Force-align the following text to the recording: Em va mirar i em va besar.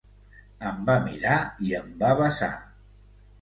Em 0.69 0.79
va 0.87 0.95
mirar 1.03 1.35
i 1.67 1.77
em 1.81 1.93
va 2.01 2.11
besar. 2.23 2.49